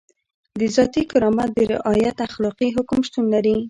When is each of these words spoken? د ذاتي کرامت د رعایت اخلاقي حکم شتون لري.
د 0.59 0.61
ذاتي 0.75 1.03
کرامت 1.11 1.49
د 1.53 1.59
رعایت 1.73 2.17
اخلاقي 2.27 2.67
حکم 2.75 2.99
شتون 3.07 3.25
لري. 3.33 3.55